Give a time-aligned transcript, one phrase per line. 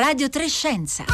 [0.00, 1.04] Radio Trescenza.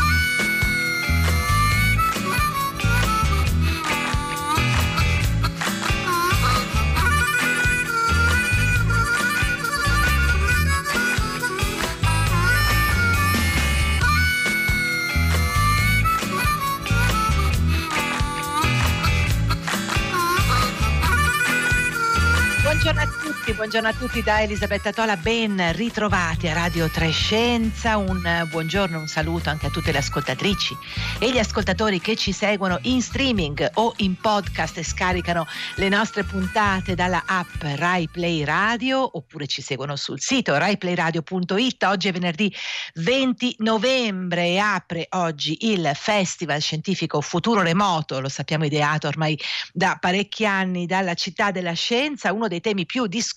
[22.63, 23.16] Buongiorno a
[23.47, 29.07] tutti, buongiorno a tutti da Elisabetta Tola, ben ritrovati a Radio Trescenza, un buongiorno, un
[29.07, 30.77] saluto anche a tutte le ascoltatrici
[31.21, 35.47] e gli ascoltatori che ci seguono in streaming o in podcast e scaricano
[35.77, 41.83] le nostre puntate dalla app Rai Play Radio oppure ci seguono sul sito raiplayradio.it.
[41.85, 42.53] Oggi è venerdì
[42.95, 49.39] 20 novembre e apre oggi il Festival Scientifico Futuro Remoto, lo sappiamo ideato ormai
[49.73, 53.35] da parecchi anni dalla città della scienza, uno dei temi più discussi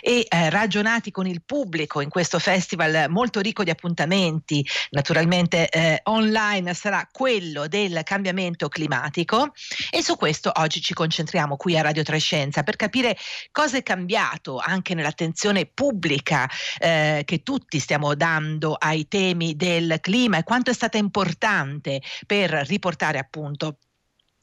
[0.00, 6.00] e eh, ragionati con il pubblico in questo festival molto ricco di appuntamenti, naturalmente eh,
[6.04, 9.52] online, sarà quello del cambiamento climatico
[9.90, 13.16] e su questo oggi ci concentriamo qui a Radio Trescenza per capire
[13.50, 20.38] cosa è cambiato anche nell'attenzione pubblica eh, che tutti stiamo dando ai temi del clima
[20.38, 23.78] e quanto è stata importante per riportare appunto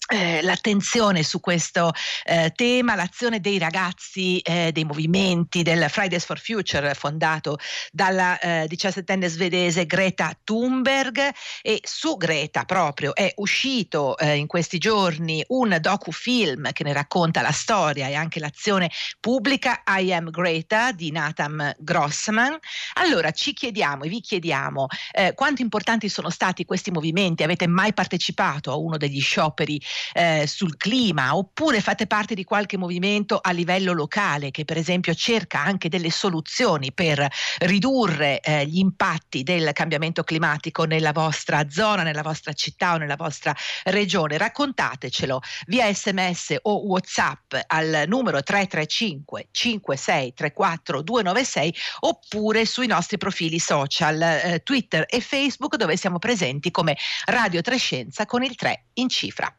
[0.08, 1.92] eh, l'attenzione su questo
[2.26, 7.58] eh, tema, l'azione dei ragazzi eh, dei movimenti del Fridays for Future fondato
[7.92, 14.78] dalla eh, diciassettenne svedese Greta Thunberg e su Greta proprio è uscito eh, in questi
[14.78, 20.92] giorni un docufilm che ne racconta la storia e anche l'azione pubblica I Am Greta
[20.92, 22.58] di Nathan Grossman.
[22.96, 24.88] Allora ci chiediamo e vi chiediamo
[25.36, 29.80] quanto importanti sono stati questi movimenti, avete mai partecipato a uno degli scioperi
[30.14, 35.14] eh, sul clima oppure fate parte di qualche movimento a livello locale che per esempio
[35.14, 37.28] cerca anche delle soluzioni per
[37.60, 43.16] ridurre eh, gli impatti del cambiamento climatico nella vostra zona, nella vostra città o nella
[43.16, 44.38] vostra regione.
[44.38, 54.22] Raccontatecelo via sms o whatsapp al numero 335 5634 296 oppure sui nostri profili social
[54.22, 59.54] eh, Twitter e Facebook dove siamo presenti come Radio Trescenza con il 3 in cifra.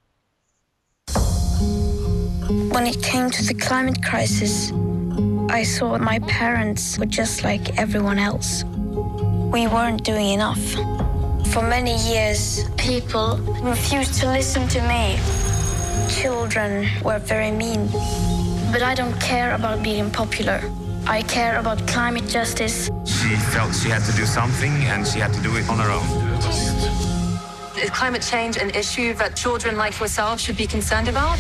[2.75, 4.73] When it came to the climate crisis,
[5.49, 8.65] I saw my parents were just like everyone else.
[8.65, 10.61] We weren't doing enough.
[11.53, 15.21] For many years, people refused to listen to me.
[16.21, 17.87] Children were very mean.
[18.73, 20.61] But I don't care about being popular.
[21.07, 22.91] I care about climate justice.
[23.07, 25.91] She felt she had to do something and she had to do it on her
[25.93, 26.09] own.
[27.79, 31.39] Is climate change an issue that children like yourself should be concerned about?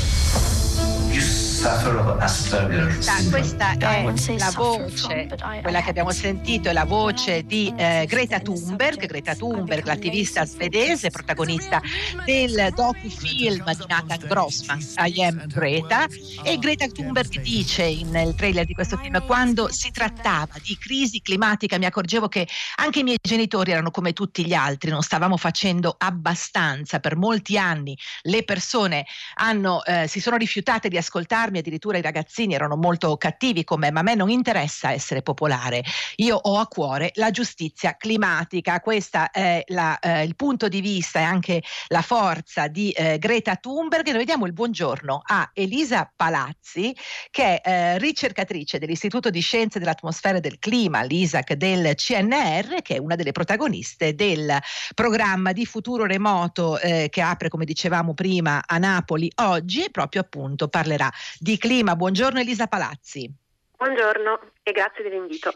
[3.30, 5.28] Questa è la voce,
[5.62, 11.08] quella che abbiamo sentito è la voce di eh, Greta Thunberg, Greta Thunberg, l'attivista svedese,
[11.08, 11.80] protagonista
[12.26, 16.06] del docufilm di Nathan Grossman, I Am Greta,
[16.42, 21.78] e Greta Thunberg dice nel trailer di questo film, quando si trattava di crisi climatica
[21.78, 25.94] mi accorgevo che anche i miei genitori erano come tutti gli altri, non stavamo facendo
[25.96, 32.02] abbastanza, per molti anni le persone hanno, eh, si sono rifiutate di ascoltarmi, addirittura i
[32.02, 35.82] ragazzini erano molto cattivi con me, ma a me non interessa essere popolare,
[36.16, 41.20] io ho a cuore la giustizia climatica, questo è la, eh, il punto di vista
[41.20, 44.10] e anche la forza di eh, Greta Thunberg.
[44.10, 46.94] Noi diamo il buongiorno a Elisa Palazzi,
[47.30, 52.96] che è eh, ricercatrice dell'Istituto di Scienze dell'Atmosfera e del Clima, l'ISAC del CNR, che
[52.96, 54.58] è una delle protagoniste del
[54.94, 60.22] programma di futuro remoto eh, che apre, come dicevamo prima, a Napoli oggi e proprio
[60.22, 61.10] appunto parlerà
[61.44, 61.94] di clima.
[61.94, 63.30] Buongiorno Elisa Palazzi.
[63.76, 65.52] Buongiorno e grazie dell'invito.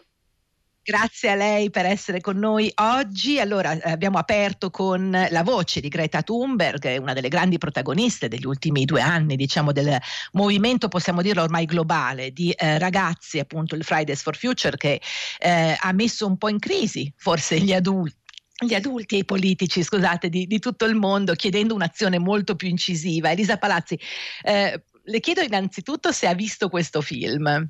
[0.83, 3.41] Grazie a lei per essere con noi oggi.
[3.41, 8.45] Allora, eh, abbiamo aperto con la voce di Greta Thunberg, una delle grandi protagoniste degli
[8.45, 9.99] ultimi due anni, diciamo, del
[10.33, 15.01] movimento, possiamo dirlo ormai globale, di eh, ragazzi, appunto il Fridays for Future, che
[15.39, 18.17] eh, ha messo un po' in crisi forse gli adulti
[18.61, 22.69] gli adulti e i politici, scusate, di, di tutto il mondo, chiedendo un'azione molto più
[22.69, 23.31] incisiva.
[23.31, 23.99] Elisa Palazzi,
[24.43, 27.69] eh, le chiedo innanzitutto se ha visto questo film.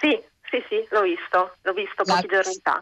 [0.00, 0.18] Sì,
[0.50, 2.80] sì, sì, l'ho visto, l'ho visto La- pochi giorni fa.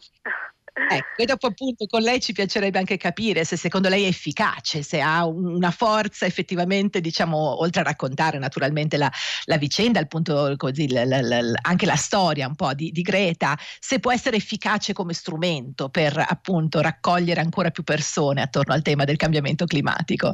[0.74, 4.82] Ecco, e dopo appunto con lei ci piacerebbe anche capire se secondo lei è efficace,
[4.82, 9.10] se ha un- una forza effettivamente, diciamo, oltre a raccontare naturalmente la,
[9.44, 13.02] la vicenda, il punto così, l- l- l- anche la storia un po' di, di
[13.02, 18.80] Greta, se può essere efficace come strumento per appunto raccogliere ancora più persone attorno al
[18.82, 20.32] tema del cambiamento climatico.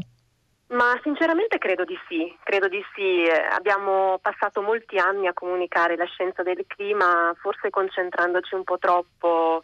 [0.70, 3.24] Ma sinceramente credo di sì, credo di sì.
[3.52, 9.62] Abbiamo passato molti anni a comunicare la scienza del clima, forse concentrandoci un po' troppo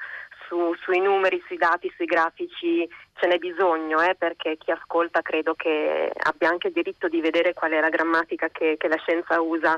[0.49, 5.55] su, sui numeri, sui dati, sui grafici ce n'è bisogno, eh, perché chi ascolta credo
[5.55, 9.41] che abbia anche il diritto di vedere qual è la grammatica che, che la scienza
[9.43, 9.77] usa.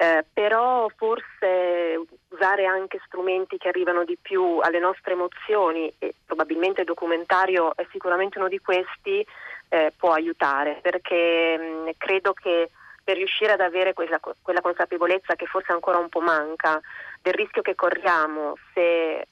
[0.00, 6.82] Eh, però forse usare anche strumenti che arrivano di più alle nostre emozioni e probabilmente
[6.82, 9.26] il documentario è sicuramente uno di questi
[9.68, 12.70] eh, può aiutare perché mh, credo che
[13.02, 16.78] per riuscire ad avere quella, quella, consapevolezza che forse ancora un po' manca
[17.22, 19.26] del rischio che corriamo se eh,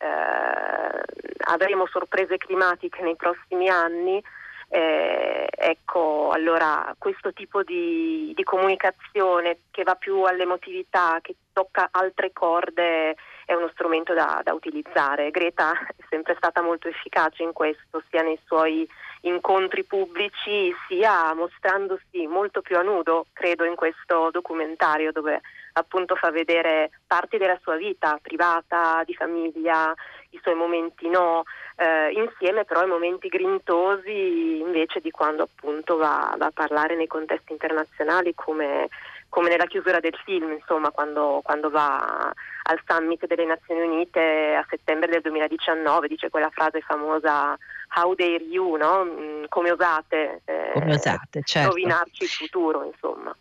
[1.44, 4.22] avremo sorprese climatiche nei prossimi anni,
[4.68, 12.32] eh, ecco, allora questo tipo di, di, comunicazione che va più all'emotività, che tocca altre
[12.32, 15.30] corde, è uno strumento da, da utilizzare.
[15.30, 18.88] Greta è sempre stata molto efficace in questo, sia nei suoi
[19.22, 25.40] incontri pubblici sia mostrandosi molto più a nudo, credo, in questo documentario dove
[25.72, 29.94] appunto fa vedere parti della sua vita privata, di famiglia,
[30.30, 31.44] i suoi momenti no,
[31.76, 37.06] eh, insieme però ai momenti grintosi invece di quando appunto va, va a parlare nei
[37.06, 38.88] contesti internazionali come,
[39.28, 42.32] come, nella chiusura del film, insomma, quando, quando va
[42.68, 47.56] al summit delle Nazioni Unite a settembre del 2019, dice quella frase famosa
[47.94, 49.04] How dare you, no?
[49.04, 51.70] Mm, come osate, eh, come osate certo.
[51.70, 53.34] rovinarci il futuro, insomma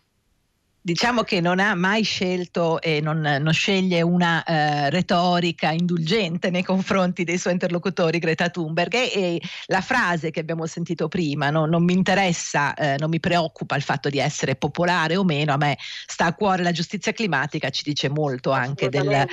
[0.86, 6.62] diciamo che non ha mai scelto e non, non sceglie una eh, retorica indulgente nei
[6.62, 11.66] confronti dei suoi interlocutori Greta Thunberg e, e la frase che abbiamo sentito prima, no?
[11.66, 15.56] non mi interessa, eh, non mi preoccupa il fatto di essere popolare o meno, a
[15.56, 19.26] me sta a cuore la giustizia climatica, ci dice molto anche del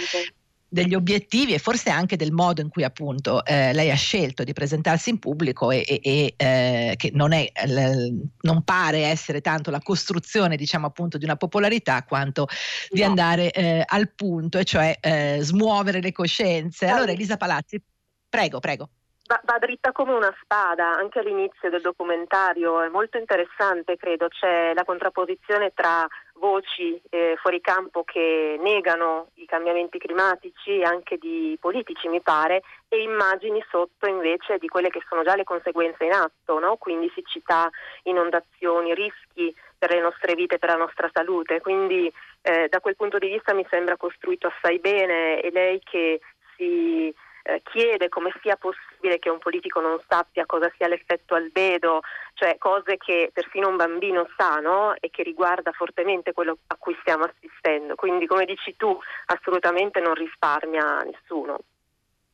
[0.73, 4.53] degli obiettivi e forse anche del modo in cui appunto eh, lei ha scelto di
[4.53, 9.69] presentarsi in pubblico e, e, e eh, che non, è, l, non, pare essere tanto
[9.69, 12.55] la costruzione diciamo appunto di una popolarità quanto no.
[12.89, 16.87] di andare eh, al punto e cioè eh, smuovere le coscienze.
[16.87, 17.79] Allora Elisa Palazzi,
[18.27, 18.89] prego, prego.
[19.25, 24.73] Va, va, dritta come una spada, anche all'inizio del documentario, è molto interessante, credo, c'è
[24.73, 26.05] la contrapposizione tra
[26.43, 33.01] voci eh, fuori campo che negano i cambiamenti climatici, anche di politici mi pare, e
[33.01, 36.75] immagini sotto invece di quelle che sono già le conseguenze in atto, no?
[36.75, 37.69] quindi siccità,
[38.03, 41.61] inondazioni, rischi per le nostre vite, per la nostra salute.
[41.61, 42.11] Quindi
[42.41, 46.19] eh, da quel punto di vista mi sembra costruito assai bene e lei che
[46.57, 47.13] si
[47.43, 52.01] eh, chiede come sia possibile che un politico non sappia cosa sia l'effetto albedo,
[52.33, 54.95] cioè cose che persino un bambino sa no?
[54.99, 57.95] e che riguarda fortemente quello a cui stiamo assistendo.
[57.95, 61.59] Quindi come dici tu, assolutamente non risparmia nessuno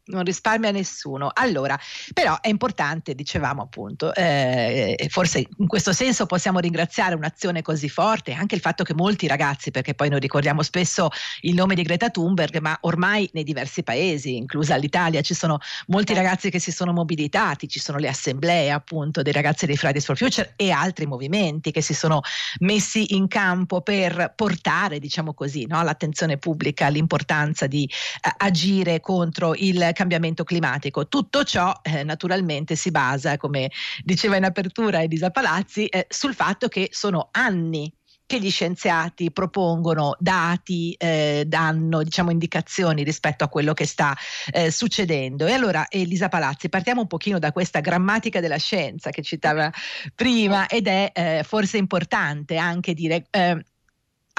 [0.09, 1.31] non risparmia nessuno.
[1.33, 1.79] Allora,
[2.13, 8.33] però è importante, dicevamo appunto, eh, forse in questo senso possiamo ringraziare un'azione così forte,
[8.33, 11.09] anche il fatto che molti ragazzi, perché poi noi ricordiamo spesso
[11.41, 16.13] il nome di Greta Thunberg, ma ormai nei diversi paesi, inclusa l'Italia, ci sono molti
[16.13, 20.17] ragazzi che si sono mobilitati, ci sono le assemblee appunto dei ragazzi dei Fridays for
[20.17, 22.21] Future e altri movimenti che si sono
[22.59, 29.53] messi in campo per portare, diciamo così, no, all'attenzione pubblica l'importanza di eh, agire contro
[29.55, 31.09] il cambiamento climatico.
[31.09, 33.69] Tutto ciò eh, naturalmente si basa, come
[34.01, 37.93] diceva in apertura Elisa Palazzi, eh, sul fatto che sono anni
[38.25, 44.15] che gli scienziati propongono dati, eh, danno diciamo, indicazioni rispetto a quello che sta
[44.51, 45.47] eh, succedendo.
[45.47, 49.69] E allora Elisa Palazzi, partiamo un pochino da questa grammatica della scienza che citava
[50.13, 53.65] prima ed è eh, forse importante anche dire eh,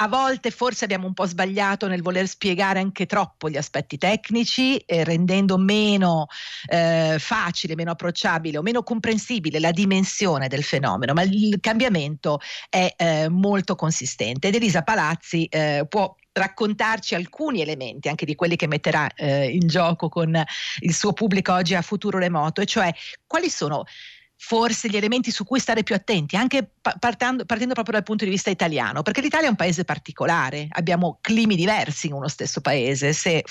[0.01, 4.77] a volte forse abbiamo un po' sbagliato nel voler spiegare anche troppo gli aspetti tecnici,
[4.77, 6.25] eh, rendendo meno
[6.67, 12.91] eh, facile, meno approcciabile o meno comprensibile la dimensione del fenomeno, ma il cambiamento è
[12.97, 14.47] eh, molto consistente.
[14.47, 19.67] Ed Elisa Palazzi eh, può raccontarci alcuni elementi anche di quelli che metterà eh, in
[19.67, 20.41] gioco con
[20.79, 22.91] il suo pubblico oggi a futuro remoto, e cioè
[23.27, 23.83] quali sono
[24.43, 28.31] forse gli elementi su cui stare più attenti, anche partendo, partendo, proprio dal punto di
[28.31, 33.13] vista italiano, perché l'Italia è un paese particolare, abbiamo climi diversi in uno stesso paese,
[33.13, 33.43] se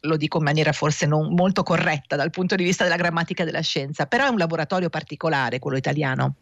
[0.00, 3.60] lo dico in maniera forse non molto corretta dal punto di vista della grammatica della
[3.60, 6.34] scienza, però è un laboratorio particolare quello italiano.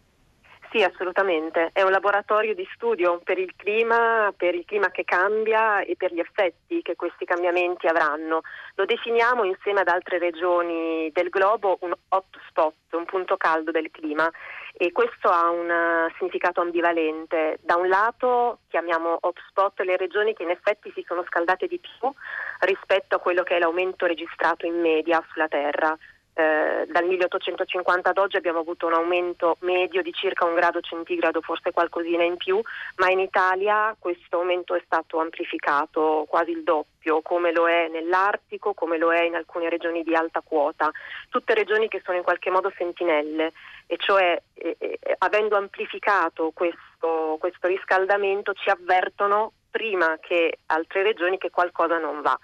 [0.71, 1.71] Sì, assolutamente.
[1.73, 6.13] È un laboratorio di studio per il clima, per il clima che cambia e per
[6.13, 8.41] gli effetti che questi cambiamenti avranno.
[8.75, 14.29] Lo definiamo insieme ad altre regioni del globo un hotspot, un punto caldo del clima
[14.73, 17.59] e questo ha un uh, significato ambivalente.
[17.63, 22.13] Da un lato chiamiamo hotspot le regioni che in effetti si sono scaldate di più
[22.61, 25.97] rispetto a quello che è l'aumento registrato in media sulla Terra
[26.39, 31.41] eh, dal 1850 ad oggi abbiamo avuto un aumento medio di circa un grado centigrado,
[31.41, 32.61] forse qualcosina in più,
[32.97, 38.75] ma in Italia questo aumento è stato amplificato quasi il doppio, come lo è nell'Artico,
[38.75, 40.91] come lo è in alcune regioni di alta quota,
[41.31, 43.53] tutte regioni che sono in qualche modo sentinelle,
[43.87, 51.39] e cioè eh, eh, avendo amplificato questo, questo riscaldamento ci avvertono prima che altre regioni
[51.39, 52.39] che qualcosa non va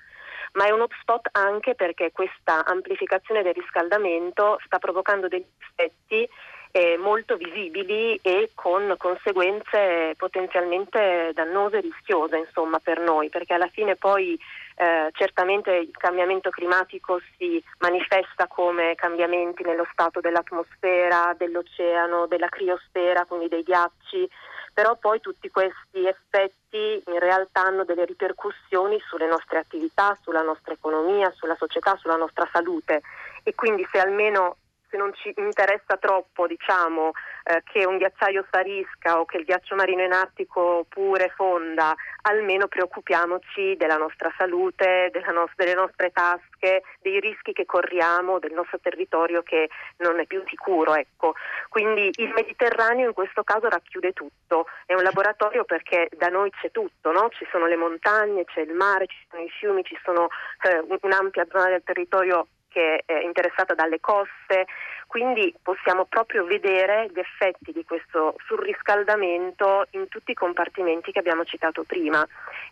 [0.52, 6.28] ma è un hotspot anche perché questa amplificazione del riscaldamento sta provocando degli effetti
[6.74, 13.68] eh, molto visibili e con conseguenze potenzialmente dannose e rischiose insomma, per noi, perché alla
[13.68, 14.38] fine poi
[14.76, 23.26] eh, certamente il cambiamento climatico si manifesta come cambiamenti nello stato dell'atmosfera, dell'oceano, della criosfera,
[23.26, 24.28] quindi dei ghiacci,
[24.72, 30.72] però poi tutti questi effetti in realtà hanno delle ripercussioni sulle nostre attività, sulla nostra
[30.72, 33.02] economia, sulla società, sulla nostra salute.
[33.42, 34.56] E quindi se almeno
[34.88, 37.12] se non ci interessa troppo diciamo,
[37.44, 42.68] eh, che un ghiacciaio sparisca o che il ghiaccio marino in Artico pure fonda, almeno
[42.68, 49.42] preoccupiamoci della nostra salute, no- delle nostre tasche, dei rischi che corriamo, del nostro territorio
[49.42, 49.68] che
[49.98, 50.94] non è più sicuro.
[50.94, 51.34] Ecco.
[51.68, 56.70] Quindi il Mediterraneo in questo caso racchiude tutto, è un laboratorio perché da noi c'è
[56.70, 57.28] tutto, no?
[57.30, 60.28] ci sono le montagne, c'è il mare, ci sono i fiumi, ci sono
[60.62, 64.66] eh, un'ampia zona del territorio che è interessata dalle coste,
[65.06, 71.44] quindi possiamo proprio vedere gli effetti di questo surriscaldamento in tutti i compartimenti che abbiamo
[71.44, 72.26] citato prima,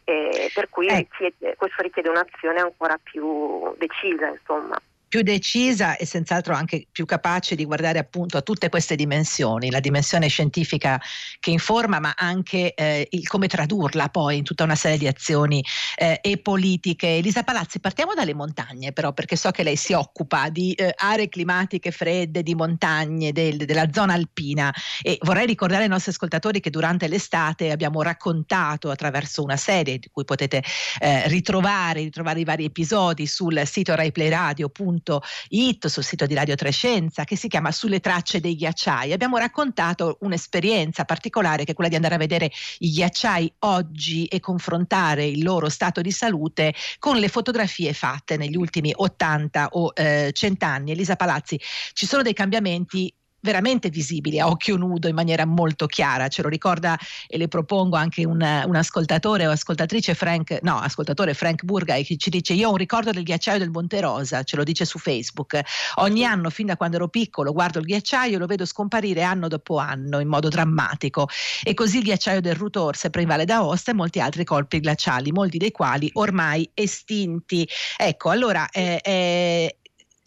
[0.04, 0.97] eh, per cui eh.
[0.97, 4.28] richiede, questo richiede un'azione ancora più decisa.
[4.28, 4.80] Insomma
[5.11, 9.81] più decisa e senz'altro anche più capace di guardare appunto a tutte queste dimensioni, la
[9.81, 11.00] dimensione scientifica
[11.40, 15.64] che informa, ma anche eh, il come tradurla poi in tutta una serie di azioni
[15.97, 17.17] eh, e politiche.
[17.17, 21.29] Elisa Palazzi, partiamo dalle montagne però, perché so che lei si occupa di eh, aree
[21.29, 26.71] climatiche fredde, di montagne, del, della zona alpina e vorrei ricordare ai nostri ascoltatori che
[26.71, 30.62] durante l'estate abbiamo raccontato attraverso una serie di cui potete
[31.00, 37.25] eh, ritrovare, ritrovare i vari episodi sul sito raiplayradio.com www.it sul sito di Radio Trescenza
[37.25, 39.12] che si chiama Sulle tracce dei ghiacciai.
[39.12, 44.40] Abbiamo raccontato un'esperienza particolare che è quella di andare a vedere i ghiacciai oggi e
[44.40, 50.30] confrontare il loro stato di salute con le fotografie fatte negli ultimi 80 o eh,
[50.33, 50.92] 100 anni.
[50.92, 51.59] Elisa Palazzi,
[51.92, 56.28] ci sono dei cambiamenti veramente visibili a occhio nudo in maniera molto chiara.
[56.28, 61.35] Ce lo ricorda e le propongo anche un, un ascoltatore o ascoltatrice Frank, no, ascoltatore
[61.35, 64.56] Frank Burgai che ci dice io ho un ricordo del ghiacciaio del Monte Rosa, ce
[64.56, 65.61] lo dice su Facebook.
[65.97, 69.49] Ogni anno fin da quando ero piccolo guardo il ghiacciaio e lo vedo scomparire anno
[69.49, 71.28] dopo anno in modo drammatico
[71.62, 75.32] e così il ghiacciaio del Rutor, sempre in Valle d'Aosta e molti altri colpi glaciali,
[75.32, 77.68] molti dei quali ormai estinti.
[77.97, 79.80] Ecco, allora eh, eh,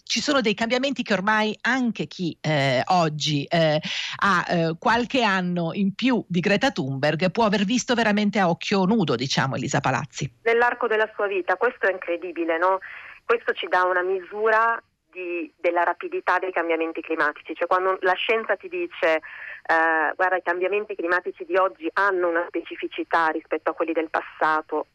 [0.04, 3.80] ci sono dei cambiamenti che ormai anche chi eh, oggi eh,
[4.18, 8.86] ha eh, qualche anno in più di Greta Thunberg può aver visto veramente a occhio
[8.86, 10.32] nudo, diciamo Elisa Palazzi.
[10.44, 12.80] Nell'arco della sua vita, questo è incredibile, no?
[13.26, 14.82] Questo ci dà una misura
[15.14, 20.42] di, della rapidità dei cambiamenti climatici, cioè quando la scienza ti dice eh, guarda i
[20.42, 24.88] cambiamenti climatici di oggi hanno una specificità rispetto a quelli del passato,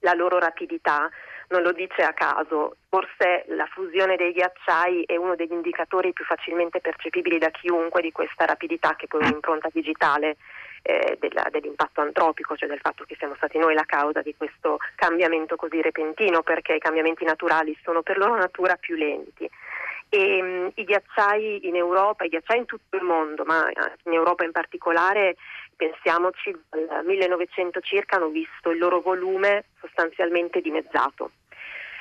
[0.00, 1.10] la loro rapidità,
[1.48, 6.24] non lo dice a caso, forse la fusione dei ghiacciai è uno degli indicatori più
[6.24, 10.36] facilmente percepibili da chiunque di questa rapidità che poi un'impronta digitale
[10.82, 14.78] eh, della, dell'impatto antropico, cioè del fatto che siamo stati noi la causa di questo
[14.94, 19.48] cambiamento così repentino, perché i cambiamenti naturali sono per loro natura più lenti.
[20.08, 23.68] E, um, I ghiacciai in Europa, i ghiacciai in tutto il mondo, ma
[24.04, 25.36] in Europa in particolare,
[25.76, 31.30] pensiamoci, dal 1900 circa hanno visto il loro volume sostanzialmente dimezzato.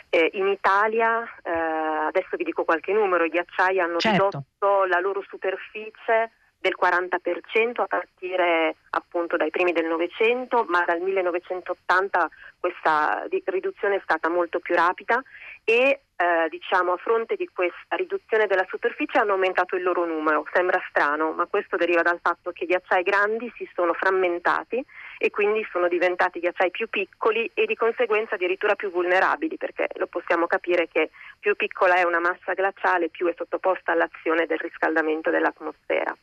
[0.09, 4.29] Eh, in Italia, eh, adesso vi dico qualche numero, i ghiacciai hanno certo.
[4.29, 10.99] ridotto la loro superficie del 40% a partire appunto dai primi del Novecento, ma dal
[10.99, 12.29] 1980
[12.59, 15.21] questa riduzione è stata molto più rapida
[15.65, 20.45] e eh, diciamo a fronte di questa riduzione della superficie hanno aumentato il loro numero.
[20.53, 24.81] Sembra strano, ma questo deriva dal fatto che i ghiacciai grandi si sono frammentati
[25.17, 30.07] e quindi sono diventati ghiacciai più piccoli e di conseguenza addirittura più vulnerabili, perché lo
[30.07, 35.31] possiamo capire che più piccola è una massa glaciale, più è sottoposta all'azione del riscaldamento
[35.31, 36.15] dell'atmosfera.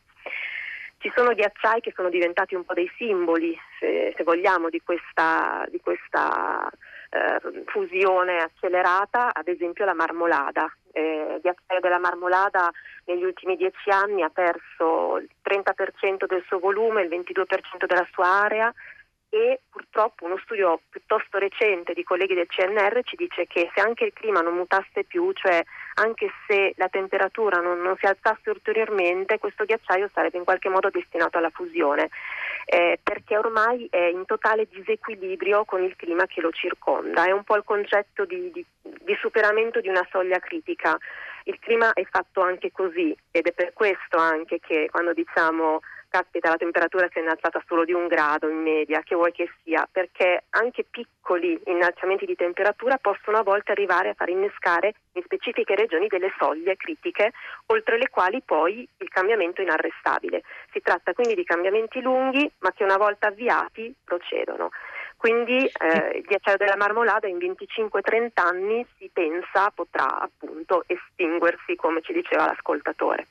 [0.97, 5.65] Ci sono ghiacciai che sono diventati un po' dei simboli, se, se vogliamo, di questa,
[5.69, 6.71] di questa
[7.13, 10.65] eh, fusione accelerata, ad esempio la marmolada.
[10.91, 12.71] Eh, ghiacciaio della marmolada
[13.05, 18.27] negli ultimi dieci anni ha perso il 30% del suo volume, il 22% della sua
[18.27, 18.73] area
[19.29, 24.05] e purtroppo uno studio piuttosto recente di colleghi del CNR ci dice che se anche
[24.05, 25.63] il clima non mutasse più, cioè
[25.95, 30.89] anche se la temperatura non, non si alzasse ulteriormente, questo ghiacciaio sarebbe in qualche modo
[30.89, 32.09] destinato alla fusione,
[32.65, 37.25] eh, perché ormai è in totale disequilibrio con il clima che lo circonda.
[37.25, 40.97] È un po' il concetto di, di, di superamento di una soglia critica.
[41.45, 45.81] Il clima è fatto anche così ed è per questo anche che quando diciamo
[46.13, 49.49] caspita la temperatura si è innalzata solo di un grado in media, che vuoi che
[49.63, 55.23] sia, perché anche piccoli innalzamenti di temperatura possono a volte arrivare a far innescare in
[55.23, 57.31] specifiche regioni delle soglie critiche,
[57.67, 60.43] oltre le quali poi il cambiamento è inarrestabile.
[60.71, 64.69] Si tratta quindi di cambiamenti lunghi, ma che una volta avviati procedono.
[65.17, 72.01] Quindi eh, il ghiacciaio della marmolada in 25-30 anni si pensa potrà appunto estinguersi, come
[72.01, 73.29] ci diceva l'ascoltatore.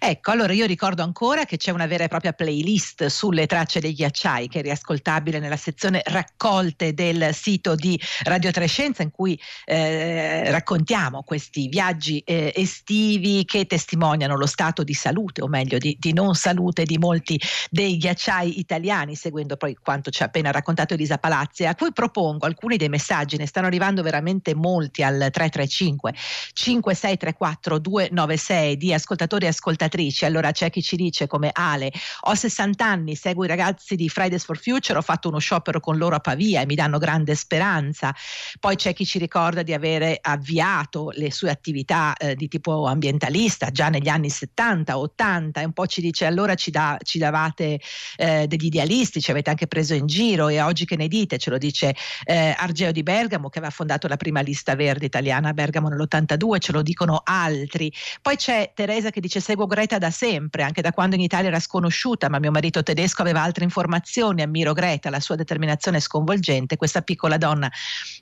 [0.00, 3.94] Ecco, allora io ricordo ancora che c'è una vera e propria playlist sulle tracce dei
[3.94, 10.50] ghiacciai che è riascoltabile nella sezione raccolte del sito di Radio Trescenza in cui eh,
[10.52, 16.12] raccontiamo questi viaggi eh, estivi che testimoniano lo stato di salute o meglio di, di,
[16.12, 21.18] non salute di molti dei ghiacciai italiani seguendo poi quanto ci ha appena raccontato Elisa
[21.18, 21.66] Palazzi.
[21.66, 26.14] A cui propongo alcuni dei messaggi ne stanno arrivando veramente molti al 335
[26.52, 30.24] 5634 296 di ascoltatori e ascoltatori ascoltatrici.
[30.24, 31.90] Allora c'è chi ci dice come Ale,
[32.22, 35.96] ho 60 anni, seguo i ragazzi di Fridays for Future, ho fatto uno sciopero con
[35.96, 38.14] loro a Pavia e mi danno grande speranza.
[38.60, 43.70] Poi c'è chi ci ricorda di avere avviato le sue attività eh, di tipo ambientalista
[43.70, 47.80] già negli anni 70, 80 e un po' ci dice allora ci, da, ci davate
[48.16, 51.38] eh, degli idealisti, ci avete anche preso in giro e oggi che ne dite?
[51.38, 55.48] Ce lo dice eh, Argeo di Bergamo che aveva fondato la prima lista verde italiana
[55.48, 57.92] a Bergamo nell'82, ce lo dicono altri.
[58.20, 61.60] Poi c'è Teresa che dice seguo Greta da sempre, anche da quando in Italia era
[61.60, 66.76] sconosciuta, ma mio marito tedesco aveva altre informazioni, ammiro Greta, la sua determinazione è sconvolgente,
[66.76, 67.70] questa piccola donna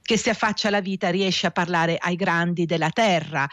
[0.02, 3.48] che si affaccia alla vita riesce a parlare ai grandi della terra.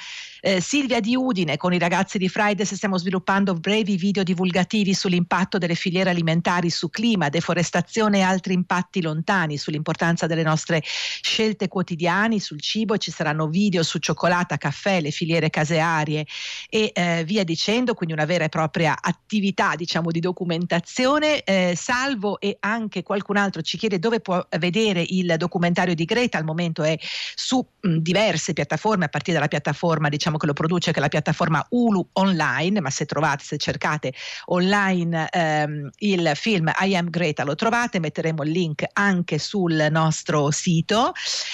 [0.46, 5.58] Eh, Silvia di Udine, con i ragazzi di Fridays stiamo sviluppando brevi video divulgativi sull'impatto
[5.58, 12.42] delle filiere alimentari su clima, deforestazione e altri impatti lontani, sull'importanza delle nostre scelte quotidiane
[12.42, 16.26] sul cibo, ci saranno video su cioccolata, caffè, le filiere casearie
[16.68, 21.44] e eh, via dicendo quindi una vera e propria attività diciamo di documentazione.
[21.44, 26.38] Eh, Salvo e anche qualcun altro ci chiede dove può vedere il documentario di Greta,
[26.38, 30.92] al momento è su mh, diverse piattaforme, a partire dalla piattaforma diciamo che lo produce,
[30.92, 34.14] che è la piattaforma Ulu Online, ma se trovate, se cercate
[34.46, 40.52] online ehm, il film I Am Greta lo trovate, metteremo il link anche sul nostro
[40.52, 41.12] sito.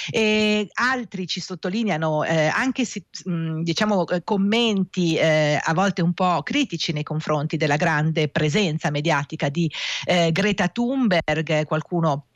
[0.10, 2.86] E altri ci sottolineano eh, anche
[3.26, 9.50] mh, diciamo commenti eh, a volte un po' critici nei confronti della grande presenza mediatica
[9.50, 9.72] di
[10.06, 12.29] eh, Greta Thunberg, qualcuno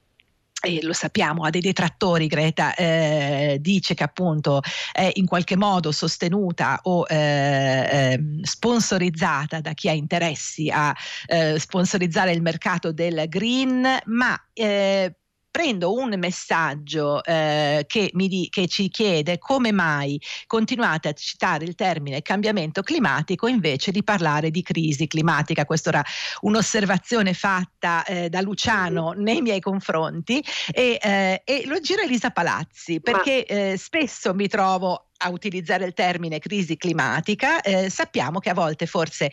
[0.66, 4.62] e lo sappiamo, ha dei detrattori, Greta eh, dice che appunto
[4.94, 10.96] è in qualche modo sostenuta o eh, ehm, sponsorizzata da chi ha interessi a
[11.28, 15.18] eh, sponsorizzare il mercato del green, ma eh,
[15.54, 21.76] prendo un messaggio eh, che, di, che, ci chiede come mai continuate a citare il
[21.76, 25.66] termine cambiamento climatico invece di parlare di crisi climatica.
[25.66, 26.04] Questa era
[26.42, 33.00] un'osservazione fatta eh, da Luciano nei miei confronti e, eh, e lo giro Elisa Palazzi
[33.00, 38.56] perché eh, spesso mi trovo a utilizzare il termine crisi climatica, eh, sappiamo che a
[38.56, 39.32] volte forse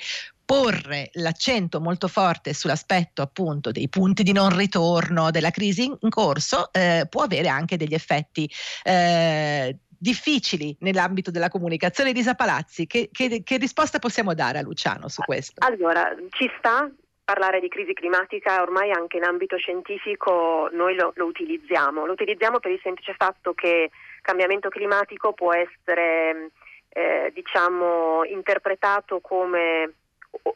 [0.51, 6.73] porre l'accento molto forte sull'aspetto appunto dei punti di non ritorno della crisi in corso
[6.73, 8.51] eh, può avere anche degli effetti
[8.83, 12.11] eh, difficili nell'ambito della comunicazione.
[12.11, 15.65] Elisa Palazzi, che, che, che risposta possiamo dare a Luciano su questo?
[15.65, 16.91] Allora, ci sta
[17.23, 22.05] parlare di crisi climatica ormai anche in ambito scientifico noi lo, lo, utilizziamo.
[22.05, 26.51] Lo utilizziamo per il semplice fatto che cambiamento climatico può essere
[26.89, 29.95] eh, diciamo, interpretato come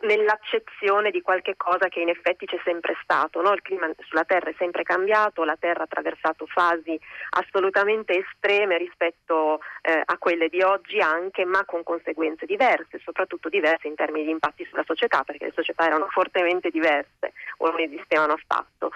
[0.01, 3.41] nell'accezione di qualche cosa che in effetti c'è sempre stato.
[3.41, 3.53] No?
[3.53, 6.99] Il clima sulla Terra è sempre cambiato, la Terra ha attraversato fasi
[7.31, 13.89] assolutamente estreme rispetto eh, a quelle di oggi anche, ma con conseguenze diverse, soprattutto diverse
[13.89, 18.33] in termini di impatti sulla società, perché le società erano fortemente diverse o non esistevano
[18.33, 18.91] affatto.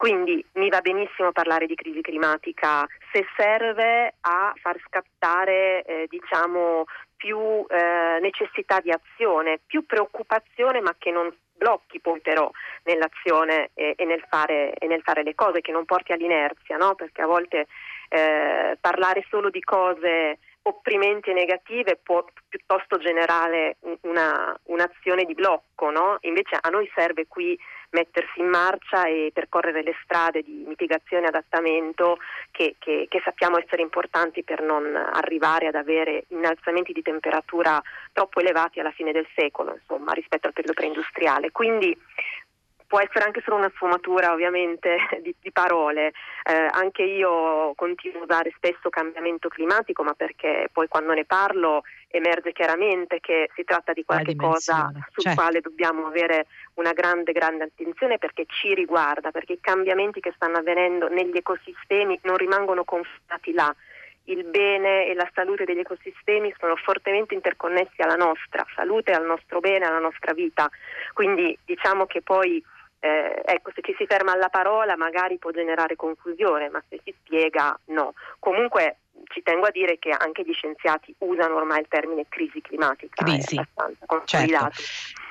[0.00, 6.86] Quindi mi va benissimo parlare di crisi climatica se serve a far scattare eh, diciamo,
[7.20, 12.50] più eh, necessità di azione, più preoccupazione ma che non blocchi poi però
[12.84, 16.94] nell'azione e, e, nel, fare, e nel, fare, le cose, che non porti all'inerzia, no?
[16.94, 17.66] perché a volte
[18.08, 25.90] eh, parlare solo di cose opprimenti e negative può piuttosto generare una, un'azione di blocco,
[25.90, 26.16] no?
[26.22, 27.58] invece a noi serve qui
[27.90, 32.18] mettersi in marcia e percorrere le strade di mitigazione e adattamento
[32.50, 37.80] che, che, che sappiamo essere importanti per non arrivare ad avere innalzamenti di temperatura
[38.12, 41.50] troppo elevati alla fine del secolo, insomma, rispetto al periodo preindustriale.
[41.50, 41.96] Quindi
[42.90, 46.08] può essere anche solo una sfumatura ovviamente di, di parole,
[46.42, 51.82] eh, anche io continuo a usare spesso cambiamento climatico, ma perché poi quando ne parlo
[52.08, 55.40] emerge chiaramente che si tratta di qualche cosa sul certo.
[55.40, 60.56] quale dobbiamo avere una grande, grande attenzione perché ci riguarda, perché i cambiamenti che stanno
[60.56, 63.72] avvenendo negli ecosistemi non rimangono confinati là
[64.24, 69.60] il bene e la salute degli ecosistemi sono fortemente interconnessi alla nostra salute, al nostro
[69.60, 70.68] bene, alla nostra vita.
[71.12, 72.62] Quindi diciamo che poi
[73.00, 77.14] eh, ecco, se ci si ferma alla parola magari può generare confusione, ma se si
[77.18, 78.14] spiega no.
[78.38, 78.98] Comunque
[79.32, 83.56] ci tengo a dire che anche gli scienziati usano ormai il termine crisi climatica, crisi.
[83.56, 84.70] è abbastanza consolidato.
[84.72, 85.28] Certo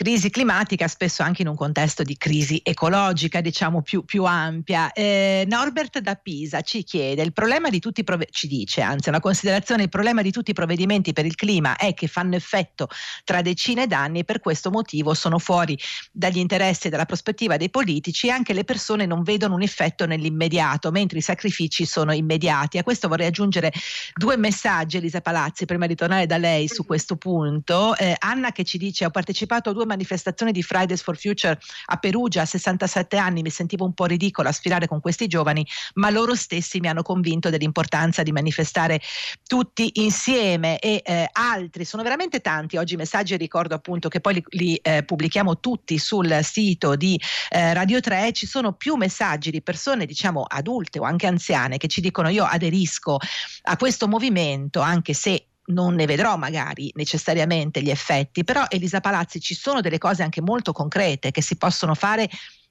[0.00, 4.92] crisi climatica, spesso anche in un contesto di crisi ecologica, diciamo più, più ampia.
[4.92, 9.10] Eh, Norbert da Pisa ci chiede: il problema di tutti i prove- ci dice, anzi,
[9.10, 12.88] una considerazione: il problema di tutti i provvedimenti per il clima è che fanno effetto
[13.24, 15.78] tra decine d'anni e per questo motivo sono fuori
[16.10, 20.06] dagli interessi e dalla prospettiva dei politici e anche le persone non vedono un effetto
[20.06, 22.78] nell'immediato, mentre i sacrifici sono immediati.
[22.78, 23.70] A questo vorrei aggiungere
[24.14, 27.94] due messaggi, Elisa Palazzi, prima di tornare da lei su questo punto.
[27.96, 31.96] Eh, Anna che ci dice: ho partecipato a due manifestazione di Fridays for Future a
[31.96, 36.10] Perugia a 67 anni mi sentivo un po' ridicola a sfilare con questi giovani, ma
[36.10, 39.00] loro stessi mi hanno convinto dell'importanza di manifestare
[39.46, 42.76] tutti insieme e eh, altri, sono veramente tanti.
[42.76, 47.74] Oggi messaggi, ricordo appunto che poi li, li eh, pubblichiamo tutti sul sito di eh,
[47.74, 52.00] Radio 3, ci sono più messaggi di persone diciamo adulte o anche anziane che ci
[52.00, 53.18] dicono io aderisco
[53.62, 59.40] a questo movimento anche se non ne vedrò magari necessariamente gli effetti, però Elisa Palazzi
[59.40, 62.28] ci sono delle cose anche molto concrete che si possono fare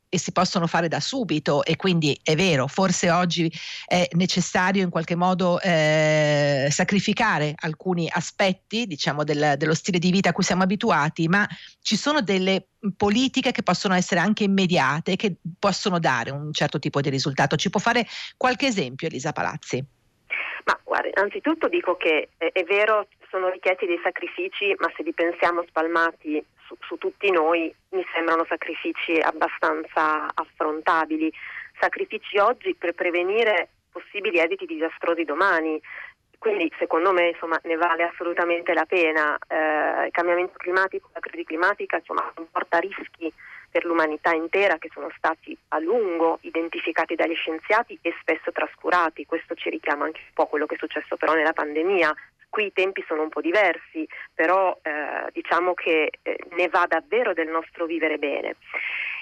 [0.09, 3.51] e si possono fare da subito e quindi è vero, forse oggi
[3.85, 10.29] è necessario in qualche modo eh, sacrificare alcuni aspetti diciamo del, dello stile di vita
[10.29, 11.47] a cui siamo abituati, ma
[11.81, 17.01] ci sono delle politiche che possono essere anche immediate, che possono dare un certo tipo
[17.01, 17.55] di risultato.
[17.55, 19.85] Ci può fare qualche esempio Elisa Palazzi?
[20.69, 25.13] Ma guarda, anzitutto dico che è, è vero, sono richiesti dei sacrifici, ma se li
[25.13, 31.34] pensiamo spalmati su, su tutti noi, mi sembrano sacrifici abbastanza affrontabili.
[31.79, 35.82] Sacrifici oggi per prevenire possibili esiti disastrosi domani.
[36.38, 39.36] Quindi secondo me insomma, ne vale assolutamente la pena.
[39.47, 43.34] Eh, il cambiamento climatico, la crisi climatica insomma, comporta rischi
[43.71, 49.25] per l'umanità intera che sono stati a lungo identificati dagli scienziati e spesso trascurati.
[49.25, 52.13] Questo ci richiama anche un po' quello che è successo però nella pandemia.
[52.49, 57.34] Qui i tempi sono un po' diversi, però eh, diciamo che eh, ne va davvero
[57.34, 58.55] del nostro vivere bene.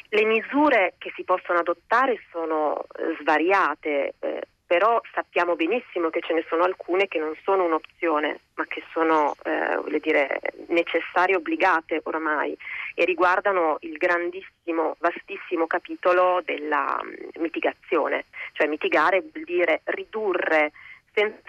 [0.09, 6.33] Le misure che si possono adottare sono eh, svariate, eh, però sappiamo benissimo che ce
[6.33, 12.55] ne sono alcune che non sono un'opzione, ma che sono eh, dire, necessarie, obbligate ormai
[12.93, 20.73] e riguardano il grandissimo, vastissimo capitolo della um, mitigazione, cioè mitigare vuol dire ridurre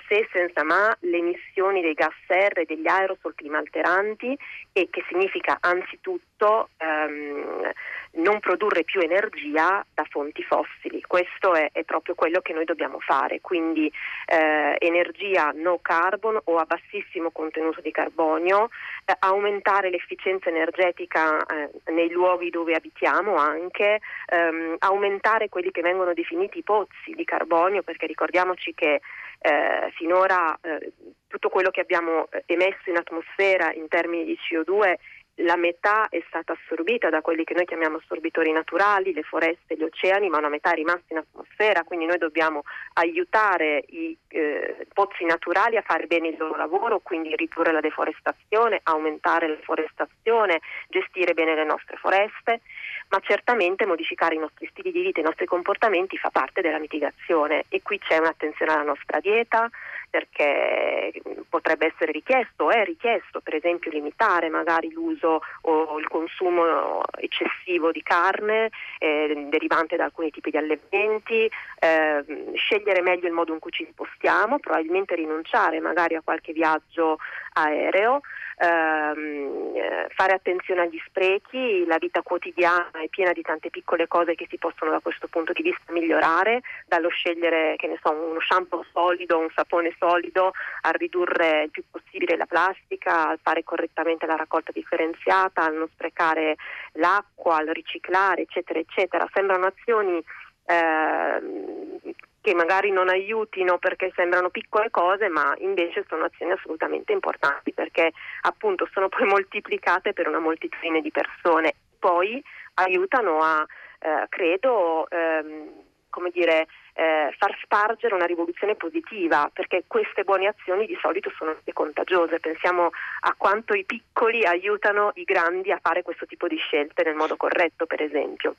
[0.08, 4.36] se senza ma le emissioni dei gas serra e degli aerosol climalteranti
[4.72, 7.70] e che significa anzitutto ehm,
[8.12, 11.02] non produrre più energia da fonti fossili.
[11.02, 13.92] Questo è, è proprio quello che noi dobbiamo fare, quindi
[14.26, 18.70] eh, energia no carbon o a bassissimo contenuto di carbonio,
[19.04, 26.14] eh, aumentare l'efficienza energetica eh, nei luoghi dove abitiamo anche, ehm, aumentare quelli che vengono
[26.14, 29.00] definiti i pozzi di carbonio, perché ricordiamoci che
[29.38, 30.92] eh, finora eh,
[31.26, 34.94] tutto quello che abbiamo eh, emesso in atmosfera in termini di CO2
[35.42, 39.82] la metà è stata assorbita da quelli che noi chiamiamo assorbitori naturali, le foreste, gli
[39.82, 42.62] oceani, ma una metà è rimasta in atmosfera, quindi noi dobbiamo
[42.94, 48.80] aiutare i eh, pozzi naturali a fare bene il loro lavoro, quindi ridurre la deforestazione,
[48.82, 52.60] aumentare la forestazione, gestire bene le nostre foreste,
[53.08, 57.64] ma certamente modificare i nostri stili di vita, i nostri comportamenti fa parte della mitigazione.
[57.68, 59.68] E qui c'è un'attenzione alla nostra dieta,
[60.08, 61.12] perché
[61.48, 68.02] potrebbe essere richiesto è richiesto per esempio limitare magari l'uso o il consumo eccessivo di
[68.02, 73.70] carne eh, derivante da alcuni tipi di allevamenti, eh, scegliere meglio il modo in cui
[73.70, 77.18] ci spostiamo, probabilmente rinunciare magari a qualche viaggio
[77.54, 78.20] aereo.
[78.60, 84.34] Ehm, eh, fare attenzione agli sprechi, la vita quotidiana è piena di tante piccole cose
[84.34, 89.38] che si possono da questo punto di vista migliorare, dallo scegliere so, uno shampoo solido,
[89.38, 94.72] un sapone solido, a ridurre il più possibile la plastica, a fare correttamente la raccolta
[94.72, 96.56] differenziata, a non sprecare
[96.92, 99.28] l'acqua, al riciclare, eccetera, eccetera.
[99.32, 100.22] Sembrano azioni
[100.64, 107.72] eh, che magari non aiutino perché sembrano piccole cose, ma invece sono azioni assolutamente importanti
[107.72, 111.74] perché appunto sono poi moltiplicate per una moltitudine di persone.
[111.98, 112.42] Poi
[112.74, 113.66] aiutano a,
[113.98, 115.68] eh, credo, ehm,
[116.08, 121.56] come dire, eh, far spargere una rivoluzione positiva, perché queste buone azioni di solito sono
[121.72, 122.40] contagiose.
[122.40, 127.14] Pensiamo a quanto i piccoli aiutano i grandi a fare questo tipo di scelte nel
[127.14, 128.56] modo corretto, per esempio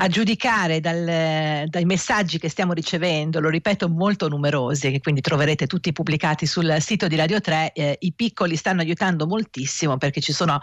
[0.00, 5.66] a giudicare dal, dai messaggi che stiamo ricevendo, lo ripeto, molto numerosi, che quindi troverete
[5.66, 10.32] tutti pubblicati sul sito di Radio 3, eh, i piccoli stanno aiutando moltissimo perché ci
[10.32, 10.60] sono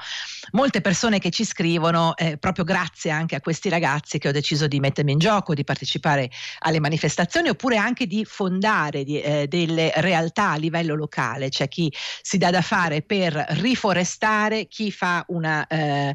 [0.52, 4.68] molte persone che ci scrivono eh, proprio grazie anche a questi ragazzi che ho deciso
[4.68, 9.92] di mettermi in gioco, di partecipare alle manifestazioni oppure anche di fondare di, eh, delle
[9.98, 11.50] realtà a livello locale.
[11.50, 16.14] C'è chi si dà da fare per riforestare, chi fa una, eh,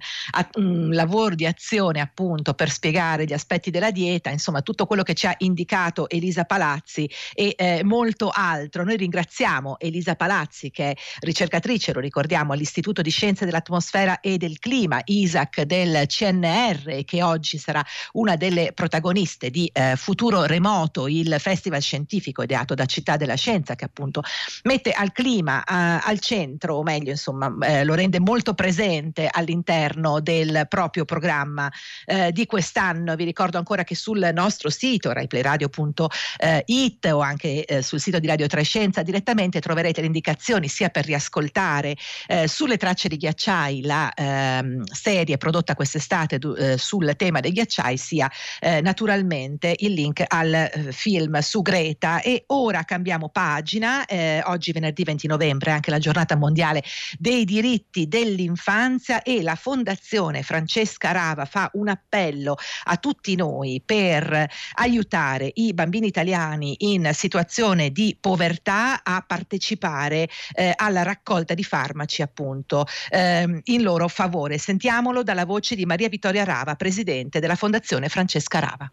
[0.55, 5.03] un lavoro di azione appunto per spiegare spiegare gli aspetti della dieta, insomma tutto quello
[5.03, 8.85] che ci ha indicato Elisa Palazzi e eh, molto altro.
[8.85, 14.59] Noi ringraziamo Elisa Palazzi che è ricercatrice, lo ricordiamo, all'Istituto di Scienze dell'Atmosfera e del
[14.59, 21.37] Clima, ISAC del CNR che oggi sarà una delle protagoniste di eh, Futuro Remoto, il
[21.39, 24.23] festival scientifico ideato da Città della Scienza che appunto
[24.65, 30.21] mette al clima a, al centro, o meglio insomma eh, lo rende molto presente all'interno
[30.21, 31.71] del proprio programma
[32.05, 33.17] eh, di quest'anno anno.
[33.17, 38.47] Vi ricordo ancora che sul nostro sito raiplayradio.it o anche eh, sul sito di Radio
[38.47, 44.85] Trescenza direttamente troverete le indicazioni sia per riascoltare eh, sulle tracce di ghiacciai la ehm,
[44.85, 50.89] serie prodotta quest'estate eh, sul tema dei ghiacciai, sia eh, naturalmente il link al eh,
[50.91, 52.21] film su Greta.
[52.21, 54.05] E ora cambiamo pagina.
[54.05, 56.83] Eh, oggi venerdì 20 novembre è anche la giornata mondiale
[57.19, 64.49] dei diritti dell'infanzia e la Fondazione Francesca Rava fa un appello a tutti noi per
[64.75, 72.23] aiutare i bambini italiani in situazione di povertà a partecipare eh, alla raccolta di farmaci
[72.23, 74.59] appunto eh, in loro favore.
[74.59, 78.91] Sentiamolo dalla voce di Maria Vittoria Rava, presidente della Fondazione Francesca Rava.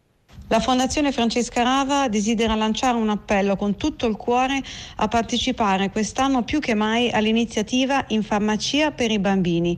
[0.49, 4.63] La Fondazione Francesca Rava desidera lanciare un appello con tutto il cuore
[4.95, 9.77] a partecipare quest'anno più che mai all'iniziativa In farmacia per i bambini,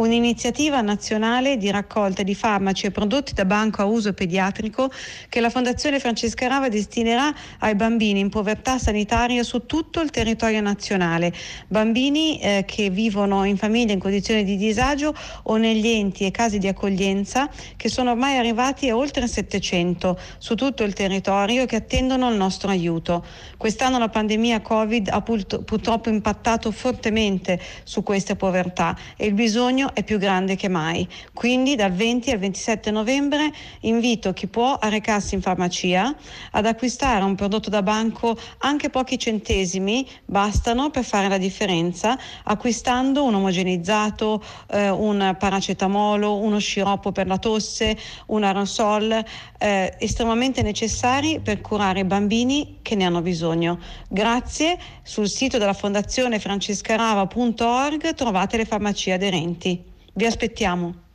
[0.00, 4.90] un'iniziativa nazionale di raccolta di farmaci e prodotti da banco a uso pediatrico
[5.28, 10.60] che la Fondazione Francesca Rava destinerà ai bambini in povertà sanitaria su tutto il territorio
[10.60, 11.32] nazionale,
[11.68, 16.58] bambini eh, che vivono in famiglie in condizioni di disagio o negli enti e casi
[16.58, 21.76] di accoglienza che sono ormai arrivati a oltre 700 aiuto su tutto il territorio che
[21.76, 23.24] attendono il nostro aiuto.
[23.56, 30.02] Quest'anno la pandemia Covid ha purtroppo impattato fortemente su queste povertà e il bisogno è
[30.04, 31.06] più grande che mai.
[31.32, 36.14] Quindi dal 20 al 27 novembre invito chi può a recarsi in farmacia
[36.52, 43.24] ad acquistare un prodotto da banco anche pochi centesimi bastano per fare la differenza acquistando
[43.24, 47.96] un omogenizzato, eh, un paracetamolo, uno sciroppo per la tosse,
[48.26, 49.24] un aerosol
[49.58, 53.78] eh, estremamente necessari per curare i bambini che ne hanno bisogno.
[54.08, 59.77] Grazie, sul sito della Fondazione francescarava.org trovate le farmacie aderenti.
[60.18, 61.07] Vi aspettiamo.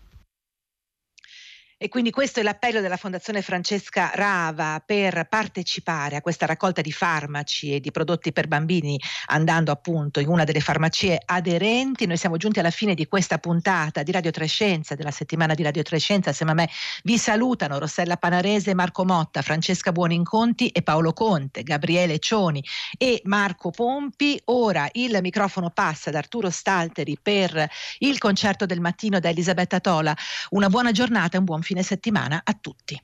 [1.84, 6.93] E quindi questo è l'appello della Fondazione Francesca Rava per partecipare a questa raccolta di
[6.93, 12.06] farmaci e di prodotti per bambini andando appunto in una delle farmacie aderenti.
[12.06, 15.84] Noi siamo giunti alla fine di questa puntata di Radio Trescenza, della settimana di Radio
[15.84, 16.30] Trescenza.
[16.30, 16.69] Assieme a me
[17.04, 22.63] vi salutano Rossella Panarese, Marco Motta, Francesca Buoninconti e Paolo Conte, Gabriele Cioni
[22.98, 24.39] e Marco Pompi.
[24.46, 30.15] Ora il microfono passa ad Arturo Stalteri per il concerto del mattino da Elisabetta Tola.
[30.52, 33.01] Una buona giornata e un buon fine fine settimana a tutti.